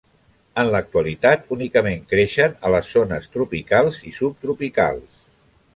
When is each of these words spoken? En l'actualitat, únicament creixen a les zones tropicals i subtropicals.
En 0.61 0.69
l'actualitat, 0.75 1.43
únicament 1.57 2.01
creixen 2.15 2.57
a 2.69 2.73
les 2.77 2.91
zones 2.99 3.29
tropicals 3.37 4.03
i 4.13 4.17
subtropicals. 4.21 5.25